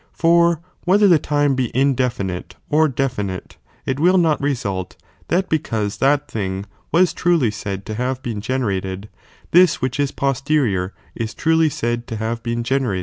[0.13, 3.55] For whether the time be indefinite or house WM definite,^
[3.85, 4.95] it wiU not result
[5.27, 9.09] that because that thing S Thills, ihe was truly said to have been generated,
[9.51, 10.03] this which ixEcn till!
[10.05, 12.99] is posterior is truly said to have been generated, Ex.